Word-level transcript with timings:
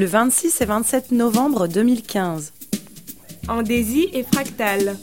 le 0.00 0.06
26 0.06 0.62
et 0.62 0.64
27 0.64 1.12
novembre 1.12 1.68
2015. 1.68 2.54
Andésie 3.48 4.08
et 4.14 4.22
Fractal. 4.22 4.96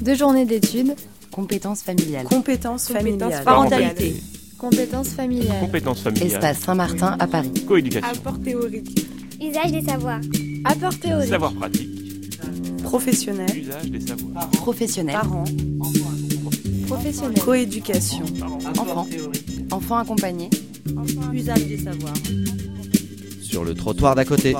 Deux 0.00 0.16
journées 0.16 0.44
d'études. 0.44 0.96
Compétences 1.30 1.82
familiales. 1.82 2.24
Compétences 2.24 2.88
familiales. 2.88 3.44
Parentalité. 3.44 4.16
Compétences 4.58 5.10
familiales. 5.10 5.60
Compétences 5.60 6.00
familiales. 6.00 6.26
Espace 6.26 6.58
Saint-Martin 6.58 7.16
à 7.20 7.28
Paris. 7.28 7.52
Coéducation. 7.68 8.08
Apport 8.10 8.40
théorique. 8.40 9.06
Usage 9.40 9.70
des 9.70 9.82
savoirs. 9.82 10.20
Apport 10.64 10.98
théorique. 10.98 11.28
Savoir 11.28 11.52
pratique. 11.54 11.88
Professionnels. 12.82 13.58
Usage 13.58 13.90
des 13.92 14.00
savoirs. 14.00 14.50
Professionnels. 14.50 15.14
Parents. 15.14 15.44
Professionnels. 16.88 17.38
Coéducation. 17.44 18.24
Enfants. 18.76 19.06
Enfants 19.70 19.98
accompagnés. 19.98 20.50
Usage 21.32 21.64
des 21.68 21.78
savoirs. 21.78 22.14
Sur 23.58 23.64
le 23.64 23.74
trottoir 23.74 24.14
d'à 24.14 24.24
côté. 24.24 24.54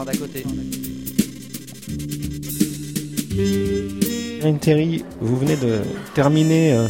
Karine 4.41 4.59
Terry, 4.59 5.05
vous 5.21 5.37
venez 5.37 5.55
de 5.55 5.83
terminer 6.17 6.73
euh, 6.73 6.89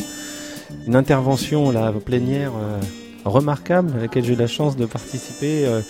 une 0.86 0.96
intervention 0.96 1.70
là, 1.70 1.92
plénière 1.92 2.52
euh, 2.56 2.80
remarquable 3.26 3.92
à 3.94 4.00
laquelle 4.00 4.24
j'ai 4.24 4.32
eu 4.32 4.36
la 4.36 4.46
chance 4.46 4.74
de 4.74 4.86
participer 4.86 5.66
euh, 5.66 5.82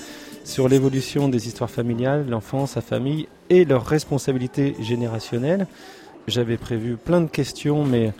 sur 0.43 0.69
l'évolution 0.69 1.29
des 1.29 1.47
histoires 1.47 1.71
familiales, 1.71 2.29
l'enfance, 2.29 2.73
sa 2.73 2.81
famille 2.81 3.29
et 3.49 3.65
leurs 3.65 3.87
responsabilités 3.87 4.75
générationnelles. 4.81 5.69
J'avais 6.27 6.57
prévu 6.57 6.97
plein 6.97 7.21
de 7.21 7.31
questions, 7.31 7.85
mais 7.85 8.13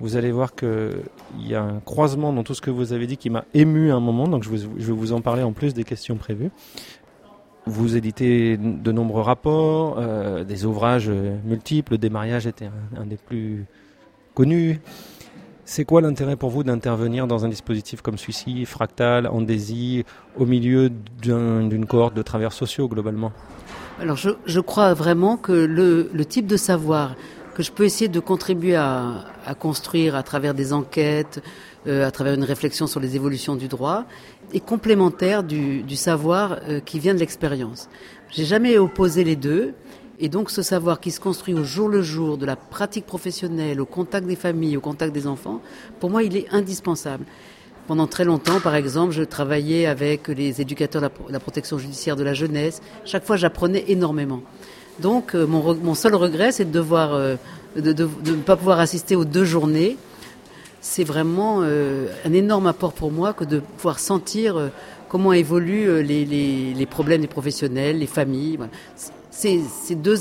vous 0.00 0.16
allez 0.16 0.30
voir 0.30 0.54
qu'il 0.54 1.00
y 1.46 1.54
a 1.54 1.62
un 1.62 1.80
croisement 1.80 2.32
dans 2.32 2.44
tout 2.44 2.54
ce 2.54 2.60
que 2.60 2.70
vous 2.70 2.92
avez 2.92 3.06
dit 3.06 3.16
qui 3.16 3.30
m'a 3.30 3.44
ému 3.54 3.90
à 3.90 3.94
un 3.94 4.00
moment, 4.00 4.28
donc 4.28 4.44
je 4.44 4.50
vais 4.50 4.92
vous 4.92 5.12
en 5.12 5.22
parler 5.22 5.42
en 5.42 5.52
plus 5.52 5.74
des 5.74 5.84
questions 5.84 6.16
prévues. 6.16 6.50
Vous 7.68 7.96
éditez 7.96 8.56
de 8.56 8.92
nombreux 8.92 9.20
rapports, 9.20 9.96
euh, 9.98 10.42
des 10.42 10.64
ouvrages 10.64 11.10
multiples, 11.44 11.98
des 11.98 12.08
mariages 12.08 12.46
était 12.46 12.70
un, 12.96 13.04
des 13.04 13.18
plus 13.18 13.66
connus. 14.34 14.80
C'est 15.66 15.84
quoi 15.84 16.00
l'intérêt 16.00 16.36
pour 16.36 16.48
vous 16.48 16.64
d'intervenir 16.64 17.26
dans 17.26 17.44
un 17.44 17.48
dispositif 17.50 18.00
comme 18.00 18.16
celui-ci, 18.16 18.64
fractal, 18.64 19.26
andésie, 19.26 20.06
au 20.38 20.46
milieu 20.46 20.90
d'un- 21.22 21.66
d'une 21.68 21.84
cohorte 21.84 22.14
de 22.14 22.22
travailleurs 22.22 22.54
sociaux 22.54 22.88
globalement? 22.88 23.32
Alors 24.00 24.16
je, 24.16 24.60
crois 24.60 24.94
vraiment 24.94 25.36
que 25.36 25.52
le, 25.52 26.08
le 26.12 26.24
type 26.24 26.46
de 26.46 26.56
savoir 26.56 27.16
que 27.54 27.62
je 27.62 27.70
peux 27.70 27.84
essayer 27.84 28.08
de 28.08 28.20
contribuer 28.20 28.76
à, 28.76 29.24
construire 29.58 30.14
à 30.14 30.22
travers 30.22 30.54
des 30.54 30.72
enquêtes, 30.72 31.42
à 31.88 32.10
travers 32.10 32.34
une 32.34 32.44
réflexion 32.44 32.86
sur 32.86 33.00
les 33.00 33.16
évolutions 33.16 33.56
du 33.56 33.68
droit, 33.68 34.04
est 34.52 34.60
complémentaire 34.60 35.42
du, 35.42 35.96
savoir 35.96 36.58
euh, 36.68 36.80
qui 36.80 36.98
vient 36.98 37.14
de 37.14 37.20
l'expérience. 37.20 37.88
J'ai 38.30 38.44
jamais 38.44 38.78
opposé 38.78 39.24
les 39.24 39.36
deux. 39.36 39.74
Et 40.20 40.28
donc 40.28 40.50
ce 40.50 40.62
savoir 40.62 40.98
qui 40.98 41.12
se 41.12 41.20
construit 41.20 41.54
au 41.54 41.62
jour 41.62 41.88
le 41.88 42.02
jour 42.02 42.38
de 42.38 42.44
la 42.44 42.56
pratique 42.56 43.06
professionnelle, 43.06 43.80
au 43.80 43.86
contact 43.86 44.26
des 44.26 44.34
familles, 44.34 44.76
au 44.76 44.80
contact 44.80 45.12
des 45.14 45.28
enfants, 45.28 45.60
pour 46.00 46.10
moi 46.10 46.24
il 46.24 46.36
est 46.36 46.48
indispensable. 46.50 47.24
Pendant 47.86 48.08
très 48.08 48.24
longtemps, 48.24 48.58
par 48.58 48.74
exemple, 48.74 49.12
je 49.12 49.22
travaillais 49.22 49.86
avec 49.86 50.26
les 50.26 50.60
éducateurs 50.60 51.00
de 51.00 51.06
la, 51.06 51.10
pro- 51.10 51.30
la 51.30 51.38
protection 51.38 51.78
judiciaire 51.78 52.16
de 52.16 52.24
la 52.24 52.34
jeunesse. 52.34 52.82
Chaque 53.04 53.24
fois, 53.24 53.36
j'apprenais 53.36 53.84
énormément. 53.86 54.42
Donc, 54.98 55.34
euh, 55.36 55.46
mon, 55.46 55.94
seul 55.94 56.16
regret, 56.16 56.50
c'est 56.50 56.66
euh, 56.74 57.36
de 57.76 57.92
ne 57.92 58.42
pas 58.42 58.56
pouvoir 58.56 58.80
assister 58.80 59.14
aux 59.14 59.24
deux 59.24 59.44
journées. 59.44 59.96
C'est 60.80 61.04
vraiment 61.04 61.60
euh, 61.62 62.06
un 62.24 62.32
énorme 62.32 62.66
apport 62.68 62.92
pour 62.92 63.10
moi 63.10 63.32
que 63.32 63.44
de 63.44 63.58
pouvoir 63.60 63.98
sentir 63.98 64.56
euh, 64.56 64.68
comment 65.08 65.32
évoluent 65.32 65.88
euh, 65.88 66.02
les, 66.02 66.24
les- 66.24 66.72
les 66.74 66.86
problèmes 66.86 67.20
des 67.20 67.26
professionnels, 67.26 67.98
les 67.98 68.06
familles. 68.06 68.56
Voilà. 68.56 68.72
C'est 69.30 69.94
deux, 69.94 70.20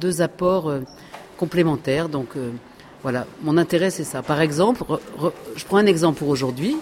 deux 0.00 0.20
apports 0.22 0.68
euh, 0.68 0.80
complémentaires. 1.38 2.08
Donc, 2.08 2.28
euh, 2.36 2.50
voilà, 3.02 3.26
mon 3.42 3.56
intérêt, 3.56 3.90
c'est 3.90 4.04
ça. 4.04 4.22
Par 4.22 4.40
exemple, 4.42 4.82
re- 4.84 5.00
re- 5.18 5.32
je 5.56 5.64
prends 5.64 5.78
un 5.78 5.86
exemple 5.86 6.18
pour 6.18 6.28
aujourd'hui. 6.28 6.76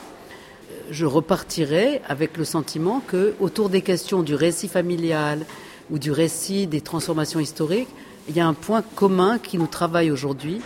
Je 0.90 1.04
repartirai 1.06 2.00
avec 2.08 2.36
le 2.36 2.44
sentiment 2.44 3.00
que, 3.06 3.34
autour 3.40 3.68
des 3.68 3.82
questions 3.82 4.22
du 4.22 4.34
récit 4.34 4.68
familial 4.68 5.44
ou 5.90 5.98
du 5.98 6.10
récit 6.10 6.66
des 6.66 6.80
transformations 6.80 7.38
historiques, 7.40 7.88
il 8.28 8.36
y 8.36 8.40
a 8.40 8.46
un 8.46 8.54
point 8.54 8.82
commun 8.96 9.38
qui 9.38 9.56
nous 9.58 9.66
travaille 9.68 10.10
aujourd'hui. 10.10 10.60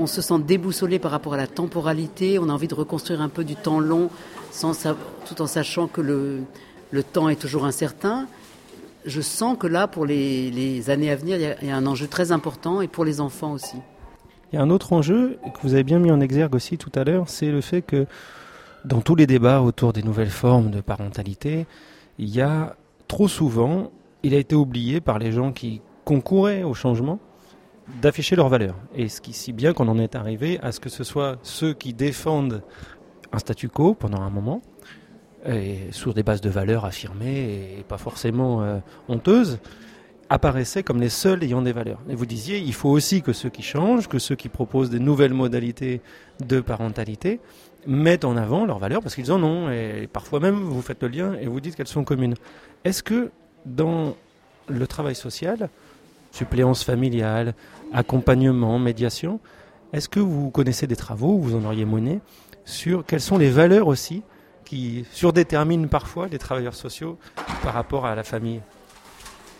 On 0.00 0.06
se 0.06 0.22
sent 0.22 0.38
déboussolé 0.40 0.98
par 0.98 1.10
rapport 1.10 1.34
à 1.34 1.36
la 1.36 1.46
temporalité. 1.46 2.38
On 2.38 2.48
a 2.48 2.52
envie 2.52 2.68
de 2.68 2.74
reconstruire 2.74 3.20
un 3.20 3.28
peu 3.28 3.44
du 3.44 3.54
temps 3.54 3.80
long, 3.80 4.08
tout 5.26 5.42
en 5.42 5.46
sachant 5.46 5.88
que 5.88 6.00
le, 6.00 7.02
temps 7.12 7.28
est 7.28 7.36
toujours 7.36 7.66
incertain. 7.66 8.26
Je 9.04 9.20
sens 9.20 9.58
que 9.58 9.66
là, 9.66 9.86
pour 9.86 10.06
les, 10.06 10.50
les 10.50 10.88
années 10.88 11.10
à 11.10 11.16
venir, 11.16 11.36
il 11.36 11.42
y, 11.42 11.46
a, 11.46 11.56
il 11.60 11.68
y 11.68 11.70
a 11.70 11.76
un 11.76 11.86
enjeu 11.86 12.06
très 12.06 12.32
important 12.32 12.80
et 12.80 12.88
pour 12.88 13.04
les 13.04 13.20
enfants 13.20 13.52
aussi. 13.52 13.76
Il 14.52 14.56
y 14.56 14.58
a 14.58 14.62
un 14.62 14.70
autre 14.70 14.94
enjeu 14.94 15.38
que 15.54 15.60
vous 15.62 15.74
avez 15.74 15.84
bien 15.84 15.98
mis 15.98 16.10
en 16.10 16.20
exergue 16.20 16.54
aussi 16.54 16.78
tout 16.78 16.90
à 16.94 17.04
l'heure, 17.04 17.28
c'est 17.28 17.50
le 17.50 17.60
fait 17.60 17.82
que 17.82 18.06
dans 18.86 19.02
tous 19.02 19.14
les 19.14 19.26
débats 19.26 19.60
autour 19.60 19.92
des 19.92 20.02
nouvelles 20.02 20.30
formes 20.30 20.70
de 20.70 20.80
parentalité, 20.80 21.66
il 22.18 22.34
y 22.34 22.40
a 22.40 22.74
trop 23.06 23.28
souvent, 23.28 23.90
il 24.22 24.34
a 24.34 24.38
été 24.38 24.56
oublié 24.56 25.00
par 25.00 25.18
les 25.18 25.30
gens 25.30 25.52
qui 25.52 25.82
concouraient 26.04 26.62
au 26.62 26.74
changement, 26.74 27.20
d'afficher 28.00 28.36
leurs 28.36 28.48
valeurs. 28.48 28.76
Et 28.94 29.08
ce 29.08 29.20
qui 29.20 29.32
si 29.32 29.52
bien 29.52 29.72
qu'on 29.72 29.88
en 29.88 29.98
est 29.98 30.14
arrivé 30.14 30.58
à 30.62 30.72
ce 30.72 30.80
que 30.80 30.88
ce 30.88 31.04
soit 31.04 31.38
ceux 31.42 31.74
qui 31.74 31.92
défendent 31.92 32.62
un 33.32 33.38
statu 33.38 33.68
quo 33.68 33.94
pendant 33.94 34.20
un 34.20 34.30
moment, 34.30 34.62
sur 35.90 36.14
des 36.14 36.22
bases 36.22 36.40
de 36.40 36.50
valeurs 36.50 36.84
affirmées 36.84 37.78
et 37.78 37.82
pas 37.82 37.98
forcément 37.98 38.62
euh, 38.62 38.78
honteuses, 39.08 39.58
apparaissaient 40.28 40.82
comme 40.82 41.00
les 41.00 41.08
seuls 41.08 41.42
ayant 41.42 41.62
des 41.62 41.72
valeurs. 41.72 41.98
Et 42.08 42.14
vous 42.14 42.26
disiez, 42.26 42.58
il 42.58 42.74
faut 42.74 42.88
aussi 42.88 43.20
que 43.22 43.32
ceux 43.32 43.48
qui 43.48 43.62
changent, 43.62 44.08
que 44.08 44.18
ceux 44.18 44.36
qui 44.36 44.48
proposent 44.48 44.90
des 44.90 45.00
nouvelles 45.00 45.34
modalités 45.34 46.02
de 46.46 46.60
parentalité, 46.60 47.40
mettent 47.86 48.24
en 48.24 48.36
avant 48.36 48.64
leurs 48.64 48.78
valeurs 48.78 49.02
parce 49.02 49.14
qu'ils 49.14 49.32
en 49.32 49.42
ont. 49.42 49.70
Et 49.70 50.08
parfois 50.12 50.38
même, 50.38 50.54
vous 50.54 50.82
faites 50.82 51.02
le 51.02 51.08
lien 51.08 51.34
et 51.34 51.46
vous 51.46 51.60
dites 51.60 51.74
qu'elles 51.74 51.88
sont 51.88 52.04
communes. 52.04 52.34
Est-ce 52.84 53.02
que 53.02 53.30
dans 53.66 54.14
le 54.68 54.86
travail 54.86 55.16
social, 55.16 55.68
suppléance 56.30 56.84
familiale, 56.84 57.54
accompagnement, 57.92 58.78
médiation, 58.78 59.40
est-ce 59.92 60.08
que 60.08 60.20
vous 60.20 60.50
connaissez 60.50 60.86
des 60.86 60.96
travaux, 60.96 61.38
vous 61.38 61.56
en 61.56 61.64
auriez 61.64 61.84
mené, 61.84 62.20
sur 62.64 63.04
quelles 63.04 63.20
sont 63.20 63.38
les 63.38 63.50
valeurs 63.50 63.88
aussi 63.88 64.22
qui 64.64 65.04
surdéterminent 65.12 65.88
parfois 65.88 66.28
les 66.28 66.38
travailleurs 66.38 66.74
sociaux 66.74 67.18
par 67.62 67.74
rapport 67.74 68.06
à 68.06 68.14
la 68.14 68.22
famille? 68.22 68.60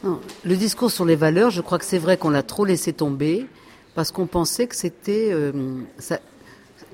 Le 0.03 0.57
discours 0.57 0.91
sur 0.91 1.05
les 1.05 1.17
valeurs, 1.17 1.51
je 1.51 1.61
crois 1.61 1.79
que 1.79 1.85
c'est 1.85 1.99
vrai 1.99 2.17
qu'on 2.17 2.31
l'a 2.31 2.43
trop 2.43 2.65
laissé 2.65 2.93
tomber 2.93 3.47
parce 3.95 4.13
qu'on 4.13 4.27
pensait 4.27 4.67
que 4.67 4.77
c'était 4.77 5.31
euh, 5.33 5.53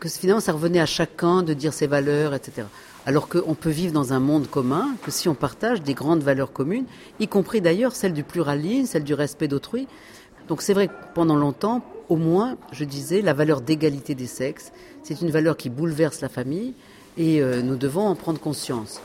que 0.01 0.09
finalement 0.09 0.41
ça 0.41 0.53
revenait 0.53 0.81
à 0.81 0.87
chacun 0.87 1.43
de 1.43 1.55
dire 1.55 1.73
ses 1.73 1.87
valeurs, 1.87 2.35
etc. 2.35 2.67
Alors 3.07 3.29
qu'on 3.29 3.55
peut 3.55 3.71
vivre 3.71 3.93
dans 3.93 4.13
un 4.13 4.19
monde 4.19 4.49
commun, 4.51 4.97
que 5.05 5.13
si 5.13 5.29
on 5.29 5.35
partage 5.35 5.81
des 5.81 5.95
grandes 5.95 6.25
valeurs 6.25 6.53
communes, 6.53 6.87
y 7.21 7.29
compris 7.29 7.61
d'ailleurs 7.61 7.95
celle 7.95 8.13
du 8.13 8.25
pluralisme, 8.25 8.87
celle 8.87 9.05
du 9.05 9.15
respect 9.15 9.47
d'autrui. 9.47 9.87
Donc 10.49 10.61
c'est 10.61 10.75
vrai 10.75 10.89
que 10.89 10.93
pendant 11.15 11.37
longtemps, 11.37 11.85
au 12.09 12.17
moins, 12.17 12.57
je 12.73 12.85
disais, 12.85 13.23
la 13.23 13.33
valeur 13.33 13.61
d'égalité 13.61 14.17
des 14.17 14.27
sexes, 14.27 14.73
c'est 15.05 15.21
une 15.21 15.31
valeur 15.31 15.57
qui 15.57 15.71
bouleverse 15.71 16.21
la 16.21 16.29
famille 16.29 16.75
et 17.17 17.41
euh, 17.41 17.63
nous 17.63 17.77
devons 17.77 18.07
en 18.07 18.17
prendre 18.17 18.41
conscience. 18.41 19.01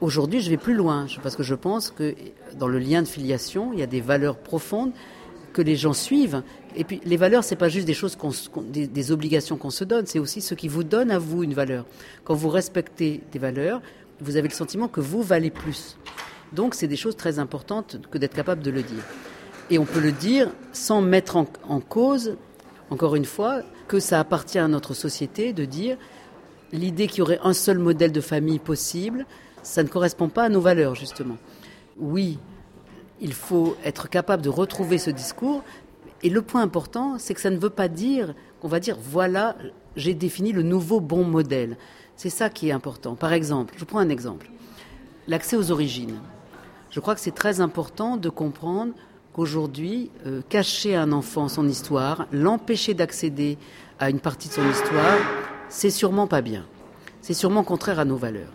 Aujourd'hui, 0.00 0.40
je 0.40 0.50
vais 0.50 0.56
plus 0.56 0.74
loin, 0.74 1.06
parce 1.22 1.34
que 1.34 1.42
je 1.42 1.54
pense 1.56 1.90
que 1.90 2.14
dans 2.56 2.68
le 2.68 2.78
lien 2.78 3.02
de 3.02 3.08
filiation, 3.08 3.72
il 3.72 3.80
y 3.80 3.82
a 3.82 3.86
des 3.86 4.00
valeurs 4.00 4.36
profondes 4.36 4.92
que 5.54 5.62
les 5.62 5.76
gens 5.76 5.94
suivent. 5.94 6.42
Et 6.76 6.84
puis, 6.84 7.00
les 7.06 7.16
valeurs, 7.16 7.44
c'est 7.44 7.56
pas 7.56 7.70
juste 7.70 7.86
des 7.86 7.94
choses, 7.94 8.18
des, 8.68 9.12
obligations 9.12 9.56
qu'on 9.56 9.70
se 9.70 9.84
donne, 9.84 10.04
c'est 10.04 10.18
aussi 10.18 10.42
ce 10.42 10.54
qui 10.54 10.68
vous 10.68 10.84
donne 10.84 11.10
à 11.10 11.18
vous 11.18 11.42
une 11.42 11.54
valeur. 11.54 11.86
Quand 12.24 12.34
vous 12.34 12.50
respectez 12.50 13.22
des 13.32 13.38
valeurs, 13.38 13.80
vous 14.20 14.36
avez 14.36 14.48
le 14.48 14.54
sentiment 14.54 14.88
que 14.88 15.00
vous 15.00 15.22
valez 15.22 15.50
plus. 15.50 15.96
Donc, 16.52 16.74
c'est 16.74 16.88
des 16.88 16.96
choses 16.96 17.16
très 17.16 17.38
importantes 17.38 17.96
que 18.10 18.18
d'être 18.18 18.34
capable 18.34 18.62
de 18.62 18.70
le 18.70 18.82
dire. 18.82 19.02
Et 19.70 19.78
on 19.78 19.86
peut 19.86 20.00
le 20.00 20.12
dire 20.12 20.50
sans 20.72 21.00
mettre 21.00 21.36
en 21.36 21.80
cause, 21.80 22.36
encore 22.90 23.16
une 23.16 23.24
fois, 23.24 23.62
que 23.88 23.98
ça 23.98 24.20
appartient 24.20 24.58
à 24.58 24.68
notre 24.68 24.92
société 24.92 25.52
de 25.54 25.64
dire 25.64 25.96
l'idée 26.72 27.06
qu'il 27.06 27.20
y 27.20 27.22
aurait 27.22 27.40
un 27.42 27.54
seul 27.54 27.78
modèle 27.78 28.12
de 28.12 28.20
famille 28.20 28.58
possible, 28.58 29.26
ça 29.62 29.82
ne 29.82 29.88
correspond 29.88 30.28
pas 30.28 30.44
à 30.44 30.48
nos 30.48 30.60
valeurs, 30.60 30.94
justement. 30.94 31.38
Oui, 31.96 32.38
il 33.20 33.32
faut 33.32 33.76
être 33.84 34.08
capable 34.08 34.42
de 34.42 34.48
retrouver 34.48 34.98
ce 34.98 35.10
discours. 35.10 35.62
Et 36.22 36.30
le 36.30 36.42
point 36.42 36.62
important, 36.62 37.18
c'est 37.18 37.34
que 37.34 37.40
ça 37.40 37.50
ne 37.50 37.58
veut 37.58 37.70
pas 37.70 37.88
dire 37.88 38.34
qu'on 38.60 38.68
va 38.68 38.80
dire 38.80 38.96
voilà, 39.00 39.56
j'ai 39.96 40.14
défini 40.14 40.52
le 40.52 40.62
nouveau 40.62 41.00
bon 41.00 41.24
modèle. 41.24 41.76
C'est 42.16 42.30
ça 42.30 42.48
qui 42.48 42.68
est 42.68 42.72
important. 42.72 43.14
Par 43.14 43.32
exemple, 43.32 43.74
je 43.76 43.84
prends 43.84 43.98
un 43.98 44.08
exemple 44.08 44.50
l'accès 45.26 45.56
aux 45.56 45.70
origines. 45.70 46.20
Je 46.90 47.00
crois 47.00 47.14
que 47.14 47.20
c'est 47.20 47.34
très 47.34 47.60
important 47.60 48.16
de 48.16 48.28
comprendre 48.28 48.92
qu'aujourd'hui, 49.32 50.10
euh, 50.26 50.42
cacher 50.48 50.94
à 50.94 51.02
un 51.02 51.12
enfant 51.12 51.48
son 51.48 51.66
histoire, 51.66 52.26
l'empêcher 52.30 52.94
d'accéder 52.94 53.58
à 53.98 54.10
une 54.10 54.20
partie 54.20 54.48
de 54.48 54.54
son 54.54 54.68
histoire, 54.68 55.18
c'est 55.68 55.90
sûrement 55.90 56.26
pas 56.26 56.40
bien. 56.40 56.64
C'est 57.20 57.34
sûrement 57.34 57.64
contraire 57.64 57.98
à 57.98 58.04
nos 58.04 58.16
valeurs. 58.16 58.52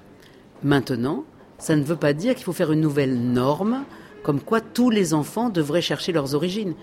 Maintenant, 0.64 1.26
Ça 1.62 1.76
ne 1.76 1.84
veut 1.84 1.98
pas 1.98 2.14
dire 2.14 2.36
qu'il 2.36 2.46
faut 2.46 2.54
faire 2.54 2.72
une 2.72 2.80
nouvelle 2.80 3.20
norme, 3.20 3.84
comme 4.24 4.42
quoi 4.42 4.62
tous 4.62 4.90
les 4.90 5.14
enfants 5.14 5.50
devraient 5.50 5.82
chercher 5.82 6.12
leurs 6.12 6.36
origines. 6.36 6.74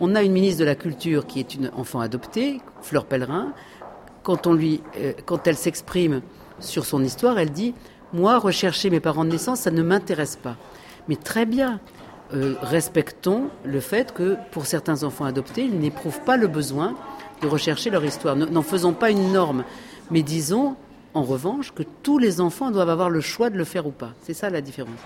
On 0.00 0.14
a 0.14 0.22
une 0.22 0.32
ministre 0.32 0.60
de 0.60 0.64
la 0.64 0.74
Culture 0.74 1.26
qui 1.26 1.40
est 1.40 1.54
une 1.54 1.70
enfant 1.76 2.00
adoptée, 2.00 2.60
Fleur 2.82 3.06
Pellerin. 3.06 3.52
Quand, 4.22 4.46
euh, 4.46 5.12
elle 5.44 5.56
s'exprime 5.56 6.22
sur 6.58 6.84
son 6.84 7.02
histoire, 7.02 7.38
elle 7.38 7.50
dit 7.50 7.74
Moi, 8.12 8.38
rechercher 8.38 8.90
mes 8.90 9.00
parents 9.00 9.24
de 9.24 9.30
naissance, 9.30 9.60
ça 9.60 9.70
ne 9.70 9.82
m'intéresse 9.82 10.36
pas. 10.36 10.56
Mais 11.08 11.16
très 11.16 11.46
bien, 11.46 11.80
euh, 12.34 12.54
respectons 12.60 13.44
le 13.64 13.80
fait 13.80 14.12
que 14.12 14.36
pour 14.50 14.66
certains 14.66 15.04
enfants 15.04 15.24
adoptés, 15.24 15.64
ils 15.64 15.78
n'éprouvent 15.78 16.20
pas 16.22 16.36
le 16.36 16.48
besoin 16.48 16.94
de 17.40 17.46
rechercher 17.46 17.90
leur 17.90 18.04
histoire. 18.04 18.34
N'en 18.34 18.62
faisons 18.62 18.92
pas 18.92 19.10
une 19.10 19.32
norme, 19.32 19.64
mais 20.10 20.22
disons 20.22 20.76
en 21.14 21.22
revanche 21.22 21.72
que 21.72 21.84
tous 22.02 22.18
les 22.18 22.40
enfants 22.40 22.70
doivent 22.70 22.90
avoir 22.90 23.10
le 23.10 23.20
choix 23.20 23.48
de 23.48 23.56
le 23.56 23.64
faire 23.64 23.86
ou 23.86 23.92
pas. 23.92 24.12
C'est 24.22 24.34
ça 24.34 24.50
la 24.50 24.60
différence. 24.60 24.98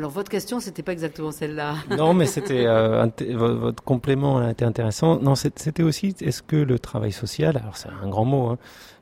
Alors 0.00 0.12
votre 0.12 0.30
question, 0.30 0.60
c'était 0.60 0.82
pas 0.82 0.92
exactement 0.92 1.30
celle-là. 1.30 1.74
Non, 1.98 2.14
mais 2.14 2.24
c'était 2.24 2.64
euh, 2.64 3.06
votre 3.34 3.82
complément 3.84 4.38
a 4.38 4.50
été 4.50 4.64
intéressant. 4.64 5.20
Non, 5.20 5.34
c'était 5.34 5.82
aussi 5.82 6.16
est-ce 6.22 6.42
que 6.42 6.56
le 6.56 6.78
travail 6.78 7.12
social, 7.12 7.58
alors 7.58 7.76
c'est 7.76 7.90
un 8.02 8.08
grand 8.08 8.24
mot, 8.24 8.46
hein, 8.48 8.58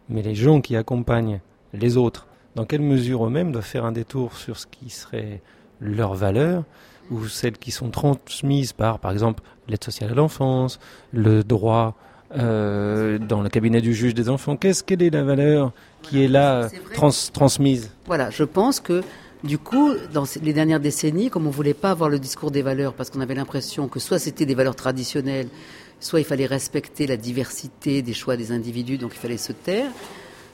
mais 0.09 0.23
les 0.23 0.35
gens 0.35 0.61
qui 0.61 0.75
accompagnent 0.75 1.39
les 1.73 1.97
autres, 1.97 2.27
dans 2.57 2.65
quelle 2.65 2.81
mesure 2.83 3.25
eux-mêmes 3.25 3.53
doivent 3.53 3.65
faire 3.65 3.85
un 3.85 3.93
détour 3.93 4.37
sur 4.37 4.59
ce 4.59 4.67
qui 4.67 4.91
serait 4.91 5.41
leurs 5.81 6.15
valeurs 6.15 6.65
ou 7.13 7.29
celles 7.29 7.59
qui 7.59 7.71
sont 7.71 7.91
transmises 7.91 8.73
par, 8.73 8.99
par 8.99 9.13
exemple, 9.13 9.45
l'aide 9.69 9.85
sociale 9.85 10.11
à 10.11 10.15
l'enfance, 10.15 10.81
le 11.13 11.45
droit 11.45 11.95
euh, 12.37 13.19
dans 13.19 13.41
le 13.41 13.49
cabinet 13.49 13.81
du 13.81 13.95
juge 13.95 14.15
des 14.15 14.29
enfants? 14.29 14.57
Qu'est-ce 14.57 14.83
quelle 14.83 15.05
est 15.05 15.11
la 15.11 15.23
valeur 15.23 15.71
qui 16.03 16.25
est 16.25 16.29
là 16.29 16.69
trans- 16.95 17.11
transmise? 17.33 17.93
Voilà, 18.07 18.31
je 18.31 18.43
pense 18.43 18.81
que 18.81 19.03
du 19.45 19.59
coup, 19.59 19.93
dans 20.13 20.25
les 20.43 20.53
dernières 20.53 20.81
décennies, 20.81 21.31
comme 21.31 21.47
on 21.47 21.51
voulait 21.51 21.75
pas 21.75 21.93
avoir 21.93 22.09
le 22.09 22.19
discours 22.19 22.51
des 22.51 22.63
valeurs, 22.63 22.95
parce 22.95 23.11
qu'on 23.11 23.21
avait 23.21 23.35
l'impression 23.35 23.87
que 23.87 24.01
soit 24.01 24.19
c'était 24.19 24.47
des 24.47 24.55
valeurs 24.55 24.75
traditionnelles, 24.75 25.49
soit 26.01 26.21
il 26.21 26.25
fallait 26.25 26.47
respecter 26.47 27.07
la 27.07 27.17
diversité 27.17 28.03
des 28.03 28.15
choix 28.15 28.37
des 28.37 28.51
individus, 28.51 28.99
donc 28.99 29.13
il 29.15 29.19
fallait 29.19 29.37
se 29.37 29.53
taire. 29.53 29.91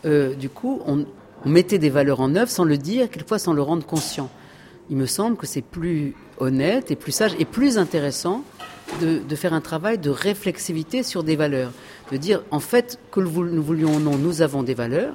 euh, 0.05 0.35
du 0.35 0.49
coup, 0.49 0.83
on, 0.87 1.07
mettait 1.47 1.79
des 1.79 1.91
valeurs 1.91 2.21
en 2.21 2.35
œuvre 2.37 2.51
sans 2.51 2.65
le 2.65 2.79
dire, 2.79 3.11
quelquefois 3.11 3.39
sans 3.39 3.53
le 3.53 3.61
rendre 3.61 3.85
conscient. 3.85 4.31
Il 4.89 4.97
me 4.97 5.05
semble 5.05 5.37
que 5.37 5.47
c'est 5.47 5.61
plus 5.61 6.15
honnête 6.39 6.91
et 6.91 6.97
plus 6.97 7.13
sage 7.13 7.35
et 7.39 7.45
plus 7.45 7.77
intéressant 7.77 8.45
de, 9.03 9.19
de 9.19 9.37
faire 9.37 9.53
un 9.53 9.61
travail 9.61 9.99
de 9.99 10.09
réflexivité 10.09 11.03
sur 11.03 11.23
des 11.23 11.37
valeurs, 11.37 11.71
de 12.11 12.17
dire 12.17 12.43
en 12.51 12.61
fait 12.61 12.99
que 13.11 13.21
nous 13.21 13.63
voulions 13.63 13.97
ou 13.97 14.01
non, 14.01 14.17
nous 14.17 14.41
avons 14.41 14.63
des 14.63 14.73
valeurs 14.73 15.15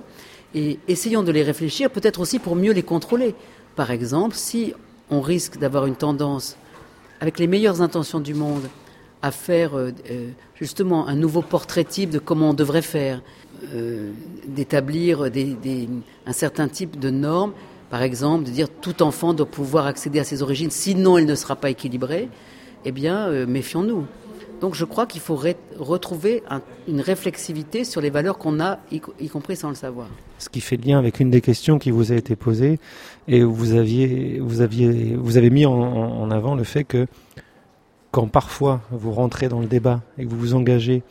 et 0.56 0.80
essayons 0.88 1.24
de 1.24 1.32
les 1.32 1.44
réfléchir, 1.44 1.90
peut-être 1.90 2.20
aussi 2.20 2.40
pour 2.40 2.56
mieux 2.56 2.74
les 2.74 2.84
contrôler. 2.84 3.36
Par 3.80 3.92
exemple, 3.92 4.36
si 4.36 4.74
on 5.10 5.22
risque 5.22 5.58
d'avoir 5.58 5.86
une 5.86 5.96
tendance, 5.96 6.58
avec 7.22 7.40
les 7.40 7.48
meilleures 7.48 7.82
intentions 7.82 8.20
du 8.20 8.34
monde, 8.34 8.68
à 9.22 9.32
faire 9.32 9.78
euh, 9.78 9.92
euh, 10.12 10.32
justement 10.56 11.08
un 11.08 11.16
nouveau 11.16 11.42
portrait 11.42 11.86
type 11.86 12.10
de 12.10 12.20
comment 12.20 12.50
on 12.50 12.54
devrait 12.54 12.82
faire, 12.82 13.22
euh, 13.74 14.12
d'établir 14.46 15.22
un 15.24 16.34
certain 16.34 16.68
type 16.68 17.00
de 17.00 17.10
normes, 17.10 17.54
par 17.90 18.02
exemple, 18.02 18.44
de 18.44 18.52
dire 18.52 18.68
tout 18.68 19.02
enfant 19.02 19.34
doit 19.34 19.46
pouvoir 19.46 19.86
accéder 19.86 20.20
à 20.20 20.26
ses 20.26 20.44
origines, 20.44 20.72
sinon 20.72 21.18
il 21.18 21.26
ne 21.26 21.36
sera 21.36 21.56
pas 21.56 21.70
équilibré, 21.70 22.28
eh 22.84 22.92
bien, 22.92 23.30
méfions-nous. 23.46 24.04
Donc 24.62 24.76
je 24.76 24.86
crois 24.86 25.06
qu'il 25.06 25.22
faut 25.22 25.40
retrouver 25.78 26.44
un- 26.50 26.62
une 26.88 27.00
réflexivité 27.02 27.84
sur 27.86 28.02
les 28.02 28.10
valeurs 28.10 28.38
qu'on 28.38 28.60
a, 28.60 28.80
y, 28.92 29.00
co- 29.00 29.14
y 29.20 29.30
compris 29.30 29.56
sans 29.56 29.70
le 29.70 29.76
savoir. 29.76 30.08
ce 30.38 30.50
qui 30.50 30.62
fait 30.62 30.78
lien 30.78 30.98
avec 31.00 31.20
une 31.20 31.30
des 31.30 31.42
questions 31.42 31.80
qui 31.80 31.92
vous 31.92 32.12
a 32.12 32.16
été 32.16 32.36
posée 32.36 32.80
et 33.28 33.44
vous 33.44 33.74
aviez 33.74 34.40
vous 34.40 34.62
aviez 34.62 35.16
vous 35.16 35.38
avez 35.38 35.50
mis 35.50 35.66
en, 35.66 36.30
avant 36.32 36.56
le 36.56 36.64
fait 36.64 36.84
que 36.84 37.08
quand 38.12 38.28
parfois 38.28 38.82
vous 38.92 39.12
rentrez 39.12 39.50
dans 39.50 39.60
le 39.60 39.68
débat 39.68 40.02
et 40.18 40.24
que 40.26 40.30
vous 40.30 40.38
vous 40.40 40.54
engagez 40.54 41.04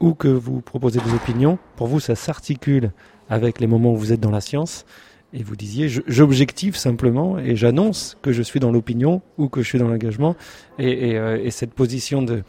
ou 0.00 0.14
que 0.14 0.28
vous 0.28 0.60
proposez 0.60 1.00
des 1.00 1.12
opinions, 1.14 1.58
pour 1.76 1.86
vous 1.86 2.00
ça 2.00 2.14
s'articule 2.14 2.90
avec 3.30 3.60
les 3.60 3.66
moments 3.66 3.92
où 3.92 3.96
vous 3.96 4.12
êtes 4.12 4.20
dans 4.20 4.30
la 4.32 4.40
science 4.40 4.84
et 5.32 5.42
vous 5.42 5.56
disiez 5.56 5.88
je- 5.88 6.02
j'objective 6.08 6.76
simplement 6.76 7.38
et 7.38 7.56
j'annonce 7.56 8.16
que 8.20 8.32
je 8.32 8.42
suis 8.42 8.60
dans 8.60 8.70
l'opinion 8.72 9.22
ou 9.38 9.48
que 9.48 9.62
je 9.62 9.68
suis 9.68 9.78
dans 9.78 9.88
l'engagement 9.88 10.36
et, 10.78 11.16
euh, 11.16 11.40
et 11.42 11.50
cette 11.50 11.72
position 11.72 12.20
de 12.22 12.42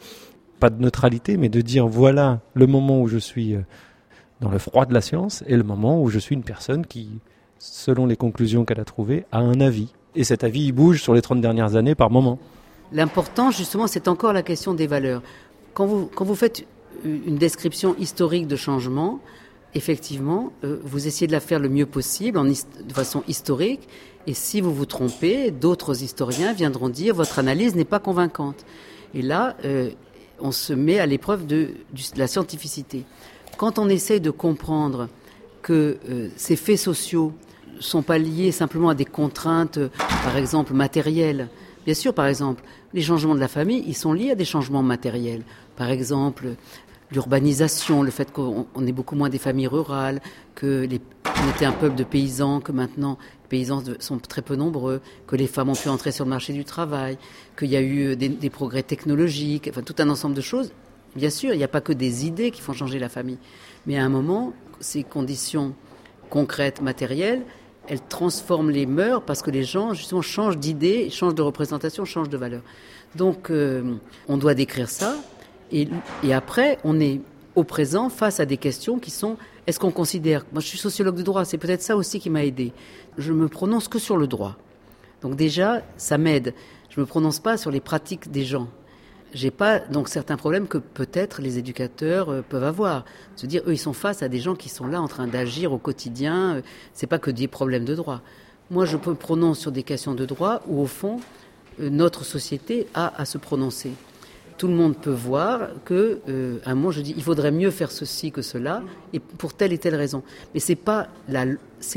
pas 0.60 0.70
de 0.70 0.80
neutralité 0.80 1.36
mais 1.36 1.48
de 1.48 1.60
dire 1.60 1.86
voilà 1.86 2.40
le 2.54 2.66
moment 2.66 3.00
où 3.00 3.08
je 3.08 3.18
suis 3.18 3.54
euh, 3.54 3.60
dans 4.40 4.50
le 4.50 4.58
froid 4.58 4.86
de 4.86 4.94
la 4.94 5.00
science 5.00 5.42
et 5.46 5.56
le 5.56 5.62
moment 5.62 6.02
où 6.02 6.08
je 6.08 6.18
suis 6.18 6.34
une 6.34 6.42
personne 6.42 6.86
qui, 6.86 7.08
selon 7.58 8.06
les 8.06 8.16
conclusions 8.16 8.64
qu'elle 8.64 8.80
a 8.80 8.84
trouvées, 8.84 9.24
a 9.32 9.38
un 9.38 9.60
avis. 9.60 9.92
Et 10.14 10.24
cet 10.24 10.44
avis, 10.44 10.66
il 10.66 10.72
bouge 10.72 11.02
sur 11.02 11.14
les 11.14 11.22
30 11.22 11.40
dernières 11.40 11.76
années 11.76 11.94
par 11.94 12.10
moment. 12.10 12.38
L'important, 12.92 13.50
justement, 13.50 13.86
c'est 13.86 14.06
encore 14.06 14.32
la 14.32 14.42
question 14.42 14.74
des 14.74 14.86
valeurs. 14.86 15.22
Quand 15.72 15.86
vous, 15.86 16.10
quand 16.14 16.24
vous 16.24 16.34
faites 16.34 16.66
une 17.04 17.36
description 17.36 17.96
historique 17.98 18.46
de 18.46 18.56
changement, 18.56 19.20
effectivement, 19.74 20.52
euh, 20.62 20.78
vous 20.84 21.06
essayez 21.06 21.26
de 21.26 21.32
la 21.32 21.40
faire 21.40 21.58
le 21.58 21.68
mieux 21.68 21.86
possible, 21.86 22.38
en 22.38 22.44
de 22.44 22.92
façon 22.92 23.24
historique, 23.26 23.88
et 24.26 24.34
si 24.34 24.60
vous 24.60 24.72
vous 24.72 24.86
trompez, 24.86 25.50
d'autres 25.50 26.02
historiens 26.02 26.52
viendront 26.52 26.88
dire 26.88 27.14
votre 27.14 27.38
analyse 27.38 27.74
n'est 27.74 27.84
pas 27.84 27.98
convaincante. 27.98 28.64
Et 29.12 29.22
là, 29.22 29.56
euh, 29.64 29.90
on 30.40 30.52
se 30.52 30.72
met 30.72 30.98
à 30.98 31.06
l'épreuve 31.06 31.46
de, 31.46 31.70
la 32.16 32.26
scientificité. 32.26 33.04
Quand 33.56 33.78
on 33.78 33.88
essaye 33.88 34.20
de 34.20 34.30
comprendre 34.30 35.08
que 35.62 35.96
euh, 36.08 36.28
ces 36.36 36.56
faits 36.56 36.78
sociaux 36.78 37.32
sont 37.80 38.02
pas 38.02 38.18
liés 38.18 38.52
simplement 38.52 38.90
à 38.90 38.94
des 38.94 39.04
contraintes, 39.04 39.78
euh, 39.78 39.88
par 40.24 40.36
exemple 40.36 40.74
matérielles. 40.74 41.48
Bien 41.84 41.94
sûr, 41.94 42.14
par 42.14 42.26
exemple, 42.26 42.62
les 42.92 43.02
changements 43.02 43.34
de 43.34 43.40
la 43.40 43.48
famille, 43.48 43.82
ils 43.86 43.96
sont 43.96 44.12
liés 44.12 44.30
à 44.30 44.34
des 44.34 44.44
changements 44.44 44.82
matériels. 44.82 45.42
Par 45.76 45.90
exemple, 45.90 46.54
l'urbanisation, 47.10 48.02
le 48.02 48.10
fait 48.10 48.32
qu'on 48.32 48.66
on 48.74 48.86
est 48.86 48.92
beaucoup 48.92 49.16
moins 49.16 49.28
des 49.28 49.38
familles 49.38 49.66
rurales, 49.66 50.20
que 50.54 50.86
les, 50.88 51.00
on 51.44 51.50
était 51.50 51.64
un 51.64 51.72
peuple 51.72 51.96
de 51.96 52.04
paysans, 52.04 52.60
que 52.60 52.72
maintenant 52.72 53.18
les 53.42 53.48
paysans 53.48 53.82
sont 53.98 54.18
très 54.18 54.42
peu 54.42 54.56
nombreux, 54.56 55.00
que 55.26 55.36
les 55.36 55.46
femmes 55.46 55.68
ont 55.68 55.74
pu 55.74 55.88
entrer 55.88 56.10
sur 56.10 56.24
le 56.24 56.30
marché 56.30 56.52
du 56.52 56.64
travail, 56.64 57.18
qu'il 57.58 57.68
y 57.68 57.76
a 57.76 57.80
eu 57.80 58.12
euh, 58.12 58.16
des, 58.16 58.50
progrès 58.50 58.82
technologiques, 58.82 59.68
enfin 59.68 59.82
tout 59.82 59.94
un 59.98 60.08
ensemble 60.08 60.34
de 60.34 60.40
choses. 60.40 60.72
Bien 61.16 61.30
sûr, 61.30 61.52
il 61.52 61.58
n'y 61.58 61.64
a 61.64 61.68
pas 61.68 61.80
que 61.80 61.92
des 61.92 62.26
idées 62.26 62.50
qui 62.50 62.60
font 62.60 62.72
changer 62.72 62.98
la 62.98 63.08
famille, 63.08 63.38
mais 63.86 63.98
à 63.98 64.04
un 64.04 64.08
moment, 64.08 64.52
ces 64.80 65.02
conditions 65.02 65.74
concrètes, 66.30 66.80
matérielles, 66.80 67.42
elles 67.88 68.00
transforment 68.00 68.70
les 68.70 68.86
mœurs 68.86 69.22
parce 69.22 69.42
que 69.42 69.50
les 69.50 69.64
gens, 69.64 69.92
justement, 69.92 70.22
changent 70.22 70.58
d'idées, 70.58 71.10
changent 71.10 71.34
de 71.34 71.42
représentation, 71.42 72.04
changent 72.04 72.30
de 72.30 72.38
valeur. 72.38 72.62
Donc, 73.16 73.50
euh, 73.50 73.94
on 74.28 74.38
doit 74.38 74.54
décrire 74.54 74.88
ça. 74.88 75.16
Et 75.70 75.88
après, 76.32 76.78
on 76.84 77.00
est 77.00 77.20
au 77.54 77.64
présent 77.64 78.08
face 78.08 78.40
à 78.40 78.46
des 78.46 78.56
questions 78.56 78.98
qui 78.98 79.10
sont 79.10 79.36
est-ce 79.66 79.78
qu'on 79.78 79.90
considère. 79.90 80.44
Moi, 80.52 80.60
je 80.60 80.66
suis 80.66 80.78
sociologue 80.78 81.16
de 81.16 81.22
droit, 81.22 81.44
c'est 81.44 81.58
peut-être 81.58 81.82
ça 81.82 81.96
aussi 81.96 82.20
qui 82.20 82.30
m'a 82.30 82.44
aidé. 82.44 82.72
Je 83.18 83.32
me 83.32 83.48
prononce 83.48 83.88
que 83.88 83.98
sur 83.98 84.16
le 84.16 84.26
droit. 84.26 84.56
Donc, 85.22 85.36
déjà, 85.36 85.82
ça 85.96 86.18
m'aide. 86.18 86.54
Je 86.90 87.00
me 87.00 87.06
prononce 87.06 87.38
pas 87.38 87.56
sur 87.56 87.70
les 87.70 87.80
pratiques 87.80 88.30
des 88.30 88.44
gens. 88.44 88.68
J'ai 89.32 89.50
pas 89.50 89.80
donc 89.80 90.08
certains 90.08 90.36
problèmes 90.36 90.68
que 90.68 90.78
peut-être 90.78 91.42
les 91.42 91.58
éducateurs 91.58 92.28
euh, 92.28 92.42
peuvent 92.48 92.62
avoir. 92.62 93.04
Se 93.34 93.46
dire, 93.46 93.62
eux, 93.66 93.72
ils 93.72 93.78
sont 93.78 93.92
face 93.92 94.22
à 94.22 94.28
des 94.28 94.38
gens 94.38 94.54
qui 94.54 94.68
sont 94.68 94.86
là 94.86 95.02
en 95.02 95.08
train 95.08 95.26
d'agir 95.26 95.72
au 95.72 95.78
quotidien. 95.78 96.56
euh, 96.56 96.62
c'est 96.92 97.08
pas 97.08 97.18
que 97.18 97.32
des 97.32 97.48
problèmes 97.48 97.84
de 97.84 97.96
droit. 97.96 98.20
Moi, 98.70 98.84
je 98.84 98.96
me 98.96 99.14
prononce 99.14 99.58
sur 99.58 99.72
des 99.72 99.82
questions 99.82 100.14
de 100.14 100.24
droit 100.24 100.62
où, 100.68 100.80
au 100.80 100.86
fond, 100.86 101.18
euh, 101.80 101.90
notre 101.90 102.24
société 102.24 102.86
a 102.94 103.12
à 103.20 103.24
se 103.24 103.38
prononcer. 103.38 103.90
Tout 104.56 104.68
le 104.68 104.74
monde 104.74 104.96
peut 104.96 105.10
voir 105.10 105.68
que, 105.84 106.20
euh, 106.28 106.58
à 106.64 106.70
un 106.70 106.74
moment, 106.76 106.92
je 106.92 107.00
dis, 107.00 107.12
il 107.16 107.22
faudrait 107.24 107.50
mieux 107.50 107.70
faire 107.72 107.90
ceci 107.90 108.30
que 108.30 108.40
cela, 108.40 108.82
et 109.12 109.18
pour 109.18 109.52
telle 109.54 109.72
et 109.72 109.78
telle 109.78 109.96
raison. 109.96 110.22
Mais 110.54 110.60
c'est 110.60 110.76
pas 110.76 111.08
la, 111.28 111.44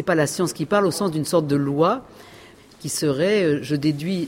pas 0.06 0.16
la 0.16 0.26
science 0.26 0.54
qui 0.54 0.66
parle 0.66 0.88
au 0.88 0.92
sens 0.92 1.12
d'une 1.12 1.26
sorte 1.26 1.46
de 1.46 1.56
loi 1.56 2.04
qui 2.80 2.90
serait, 2.90 3.44
euh, 3.44 3.60
je 3.62 3.76
déduis 3.76 4.28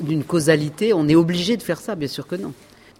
d'une- 0.00 0.22
causalité, 0.24 0.92
on 0.92 1.08
est 1.08 1.14
obligé 1.14 1.56
de 1.56 1.62
faire 1.62 1.80
ça, 1.80 1.94
bien 1.94 2.08
sûr 2.08 2.26
que 2.26 2.36
non. 2.36 2.52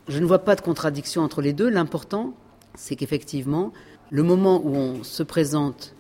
Je 0.09 0.19
ne 0.21 0.25
vois 0.25 0.39
pas 0.41 0.57
de 0.57 0.63
contradiction 0.63 1.23
entre 1.23 1.43
les 1.43 1.53
deux. 1.53 1.69
L'important, 1.69 2.33
c'est 2.75 2.97
qu'effectivement, 2.97 3.73
le 4.11 4.23
moment 4.23 4.61
où 4.65 4.75
on 4.75 5.03
se 5.05 5.23
présente 5.23 5.95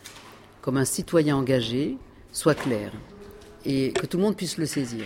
comme 0.63 0.77
un 0.77 0.85
citoyen 0.85 1.37
engagé 1.37 1.97
soit 2.33 2.55
clair 2.55 2.93
et 3.65 3.93
que 3.93 4.07
tout 4.07 4.17
le 4.17 4.23
monde 4.23 4.37
puisse 4.37 4.59
le 4.59 4.67
saisir. 4.67 5.05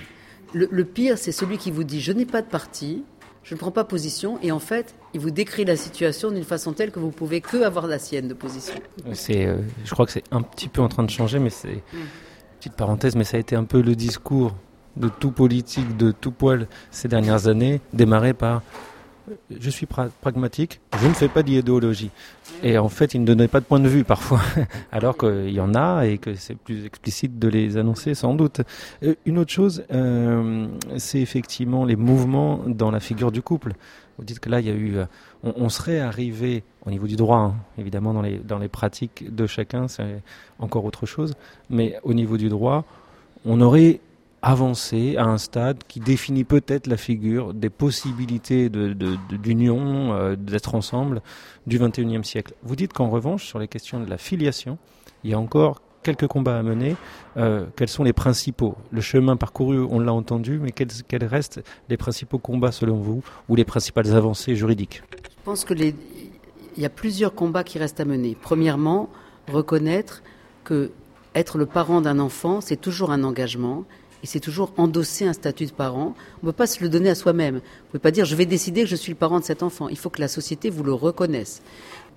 Le 0.53 0.85
pire, 0.85 1.17
c'est 1.19 1.33
celui 1.33 1.59
qui 1.59 1.71
vous 1.71 1.85
dit 1.85 2.01
je 2.01 2.13
n'ai 2.13 2.27
pas 2.27 2.43
de 2.43 2.49
parti, 2.49 3.05
je 3.43 3.55
ne 3.55 3.59
prends 3.59 3.71
pas 3.71 3.85
position, 3.85 4.39
et 4.43 4.53
en 4.53 4.59
fait, 4.59 4.95
il 5.15 5.21
vous 5.21 5.31
décrit 5.31 5.65
la 5.65 5.77
situation 5.77 6.31
d'une 6.31 6.45
façon 6.45 6.73
telle 6.73 6.91
que 6.91 6.99
vous 6.99 7.11
pouvez 7.11 7.41
que 7.41 7.63
avoir 7.63 7.87
la 7.87 7.99
sienne 7.99 8.29
de 8.29 8.35
position. 8.35 8.75
C'est, 9.13 9.47
euh, 9.47 9.59
je 9.85 9.91
crois 9.91 10.07
que 10.07 10.13
c'est 10.13 10.25
un 10.31 10.43
petit 10.43 10.69
peu 10.69 10.83
en 10.83 10.89
train 10.89 11.03
de 11.03 11.11
changer, 11.11 11.39
mais 11.39 11.51
c'est 11.51 11.83
petite 12.59 12.75
parenthèse, 12.75 13.17
mais 13.17 13.25
ça 13.25 13.39
a 13.39 13.41
été 13.41 13.57
un 13.57 13.65
peu 13.65 13.81
le 13.81 13.97
discours 13.97 14.55
de 14.97 15.09
tout 15.09 15.31
politique, 15.31 15.97
de 15.97 16.13
tout 16.13 16.33
poil 16.33 16.69
ces 16.91 17.09
dernières 17.09 17.49
années, 17.49 17.81
démarré 17.93 18.35
par 18.35 18.63
je 19.51 19.71
suis 19.71 19.87
pragmatique, 19.87 20.81
je 21.01 21.07
ne 21.07 21.13
fais 21.13 21.29
pas 21.29 21.43
d'idéologie. 21.43 22.11
Et 22.63 22.79
en 22.79 22.89
fait, 22.89 23.15
ils 23.15 23.21
ne 23.21 23.27
donnaient 23.27 23.49
pas 23.49 23.61
de 23.61 23.65
point 23.65 23.81
de 23.81 23.89
vue 23.89 24.05
parfois, 24.05 24.41
alors 24.93 25.17
qu'il 25.17 25.51
y 25.51 25.61
en 25.61 25.75
a 25.75 26.05
et 26.05 26.19
que 26.19 26.35
c'est 26.35 26.55
plus 26.55 26.85
explicite 26.85 27.39
de 27.39 27.49
les 27.49 27.77
annoncer 27.77 28.15
sans 28.15 28.35
doute. 28.35 28.61
Euh, 29.03 29.15
une 29.25 29.39
autre 29.39 29.53
chose, 29.53 29.85
euh, 29.93 30.67
c'est 30.99 31.21
effectivement 31.21 31.85
les 31.85 31.97
mouvements 31.97 32.61
dans 32.67 32.91
la 32.91 33.01
figure 33.01 33.33
du 33.33 33.43
couple. 33.43 33.75
Vous 34.19 34.25
dites 34.25 34.41
que 34.41 34.51
là, 34.51 34.61
il 34.61 34.67
y 34.67 34.71
a 34.71 34.75
eu, 34.75 34.97
euh, 34.99 35.07
on, 35.43 35.71
serait 35.71 36.01
arrivé 36.01 36.63
au 36.85 36.91
niveau 36.91 37.07
du 37.07 37.17
droit, 37.17 37.39
hein, 37.39 37.55
évidemment 37.79 38.13
dans 38.13 38.23
les 38.23 38.37
dans 38.37 38.59
les 38.59 38.69
pratiques 38.69 39.35
de 39.35 39.47
chacun, 39.47 39.89
c'est 39.89 40.23
encore 40.59 40.85
autre 40.85 41.07
chose, 41.07 41.35
mais 41.71 41.97
au 42.03 42.13
niveau 42.13 42.37
du 42.37 42.51
droit, 42.51 42.85
on 43.47 43.61
aurait 43.63 44.01
avancer 44.43 45.17
à 45.17 45.25
un 45.25 45.39
stade 45.39 45.83
qui 45.87 46.01
définit 46.01 46.45
peut-être 46.45 46.87
la 46.87 46.97
figure 46.97 47.53
des 47.53 47.71
possibilités 47.71 48.71
d'union, 48.71 50.13
euh, 50.13 50.37
d'être 50.37 50.75
ensemble 50.75 51.23
du 51.67 51.79
XXIe 51.79 52.25
siècle. 52.25 52.55
Vous 52.63 52.77
dites 52.77 52.93
qu'en 52.93 53.11
revanche, 53.11 53.47
sur 53.47 53.59
les 53.59 53.69
questions 53.69 54.01
de 54.01 54.09
la 54.09 54.19
filiation, 54.19 54.79
il 55.25 55.31
y 55.31 55.35
a 55.35 55.39
encore 55.39 55.83
quelques 56.03 56.27
combats 56.27 56.59
à 56.59 56.63
mener. 56.63 56.97
Euh, 57.37 57.67
quels 57.77 57.89
sont 57.89 58.05
les 58.05 58.13
principaux? 58.13 58.77
Le 58.91 59.01
chemin 59.01 59.37
parcouru, 59.37 59.81
on 59.91 59.99
l'a 60.01 60.13
entendu, 60.13 60.59
mais 60.59 60.73
quels, 60.73 60.89
quels, 61.07 61.25
restent 61.25 61.61
les 61.89 61.97
principaux 61.97 62.39
combats 62.39 62.73
selon 62.73 62.97
vous 62.97 63.23
ou 63.49 63.57
les 63.57 63.65
principales 63.65 64.15
avancées 64.15 64.57
juridiques? 64.57 65.03
Je 65.13 65.45
pense 65.45 65.65
que 65.65 65.75
les... 65.75 65.95
il 66.77 66.83
y 66.83 66.87
a 66.87 66.91
plusieurs 66.91 67.35
combats 67.35 67.65
qui 67.65 67.79
restent 67.79 68.01
à 68.01 68.07
mener. 68.07 68.37
Premièrement, 68.41 69.11
reconnaître 69.49 70.23
que 70.65 70.93
être 71.35 71.59
le 71.59 71.67
parent 71.67 72.01
d'un 72.01 72.19
enfant, 72.19 72.61
c'est 72.61 72.81
toujours 72.81 73.13
un 73.13 73.23
engagement 73.23 73.85
et 74.23 74.27
c'est 74.27 74.41
toujours 74.41 74.73
endosser 74.77 75.27
un 75.27 75.33
statut 75.33 75.67
de 75.67 75.73
parent. 75.73 76.15
On 76.43 76.47
ne 76.47 76.53
peut 76.53 76.57
pas 76.57 76.67
se 76.67 76.83
le 76.83 76.89
donner 76.89 77.11
à 77.11 77.15
soi-même. 77.15 77.55
Vous 77.55 77.61
ne 77.61 77.89
pouvez 77.91 78.01
pas 78.01 78.11
dire 78.11 78.25
je 78.25 78.37
vais 78.37 78.47
décider 78.47 78.83
que 78.83 78.89
je 78.89 78.97
suis 78.97 79.13
le 79.13 79.19
parent 79.19 79.41
de 79.41 79.45
cet 79.45 79.63
enfant. 79.63 79.89
Il 79.89 79.97
faut 79.97 80.11
que 80.11 80.21
la 80.21 80.29
société 80.29 80.69
vous 80.69 80.83
le 80.83 80.93
reconnaisse. 80.93 81.63